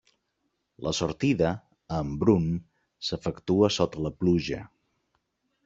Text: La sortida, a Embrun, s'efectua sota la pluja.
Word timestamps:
La 0.87 0.93
sortida, 0.99 1.51
a 1.97 1.99
Embrun, 2.05 2.49
s'efectua 3.09 3.73
sota 3.79 4.05
la 4.09 4.15
pluja. 4.23 4.67